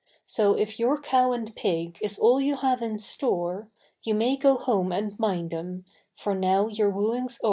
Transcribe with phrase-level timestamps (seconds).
[0.25, 3.69] So if your cow and pig, Is all you have in store,
[4.01, 5.83] You may go home and mind eâm,
[6.17, 7.39] For now your wooingâs oeâr.